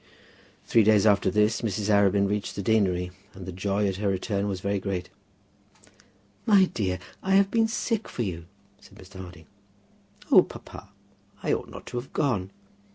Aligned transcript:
Three 0.65 0.81
days 0.81 1.05
after 1.05 1.29
this 1.29 1.61
Mrs. 1.61 1.91
Arabin 1.91 2.27
reached 2.27 2.55
the 2.55 2.63
deanery, 2.63 3.11
and 3.35 3.45
the 3.45 3.51
joy 3.51 3.87
at 3.87 3.97
her 3.97 4.07
return 4.09 4.47
was 4.47 4.59
very 4.59 4.79
great. 4.79 5.11
"My 6.47 6.65
dear, 6.73 6.97
I 7.21 7.35
have 7.35 7.51
been 7.51 7.67
sick 7.67 8.07
for 8.09 8.23
you," 8.23 8.45
said 8.79 8.97
Mr. 8.97 9.21
Harding. 9.21 9.45
"Oh, 10.31 10.41
papa, 10.41 10.89
I 11.43 11.53
ought 11.53 11.69
not 11.69 11.85
to 11.85 11.97
have 11.99 12.11
gone." 12.13 12.49